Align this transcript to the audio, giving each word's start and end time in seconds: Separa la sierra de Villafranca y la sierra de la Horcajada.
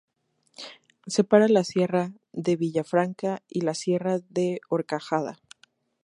Separa 1.05 1.47
la 1.47 1.63
sierra 1.63 2.11
de 2.33 2.55
Villafranca 2.55 3.43
y 3.47 3.61
la 3.61 3.75
sierra 3.75 4.17
de 4.17 4.53
la 4.59 4.67
Horcajada. 4.69 5.37